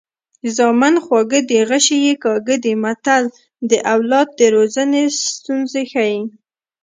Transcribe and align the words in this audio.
زامن 0.55 0.95
خواږه 1.03 1.39
دي 1.49 1.59
غشي 1.69 1.97
یې 2.05 2.13
کاږه 2.23 2.55
دي 2.63 2.73
متل 2.83 3.23
د 3.69 3.71
اولاد 3.93 4.27
د 4.39 4.41
روزنې 4.55 5.03
ستونزې 5.33 5.83
ښيي 5.91 6.19